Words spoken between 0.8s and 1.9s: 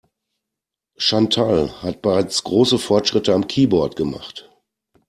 Chantal